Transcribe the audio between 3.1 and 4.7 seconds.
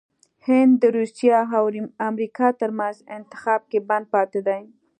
انتخاب کې بند پاتې دی😱